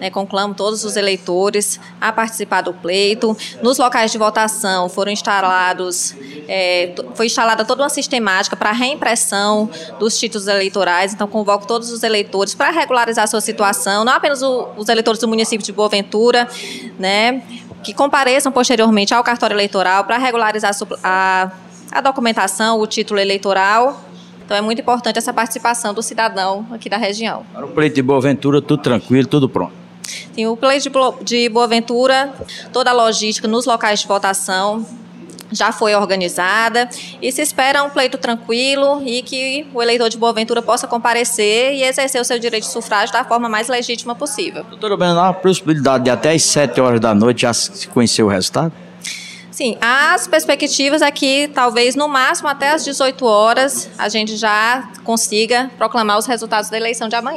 [0.00, 3.36] né, conclamo todos os eleitores a participar do pleito.
[3.62, 6.14] Nos locais de votação foram instalados,
[6.48, 9.68] é, foi instalada toda uma sistemática para reimpressão
[9.98, 14.68] dos títulos eleitorais, então convoco todos os eleitores para regularizar sua situação, não apenas o,
[14.76, 16.48] os eleitores do município de Boa Ventura,
[16.98, 17.42] né,
[17.82, 20.72] que compareçam posteriormente ao cartório eleitoral para regularizar
[21.02, 21.50] a,
[21.92, 24.05] a documentação, o título eleitoral
[24.46, 27.44] então é muito importante essa participação do cidadão aqui da região.
[27.52, 29.72] Para o pleito de Boa Ventura, tudo tranquilo, tudo pronto.
[30.32, 30.88] Sim, o pleito
[31.22, 32.32] de Boa Ventura,
[32.72, 34.86] toda a logística nos locais de votação
[35.50, 36.88] já foi organizada
[37.20, 41.74] e se espera um pleito tranquilo e que o eleitor de Boa Ventura possa comparecer
[41.74, 44.62] e exercer o seu direito de sufrágio da forma mais legítima possível.
[44.64, 48.22] Doutora Bernardo, há a possibilidade de até às 7 horas da noite já se conhecer
[48.22, 48.72] o resultado?
[49.56, 54.86] Sim, as perspectivas é que talvez no máximo até às 18 horas a gente já
[55.02, 57.34] consiga proclamar os resultados da eleição de amanhã.